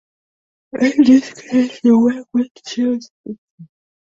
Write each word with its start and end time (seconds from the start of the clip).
In 0.81 1.03
this 1.03 1.31
case 1.39 1.79
you 1.83 1.99
work 2.03 2.27
with 2.33 2.49
Tim 2.65 2.97
Speedle. 2.99 3.37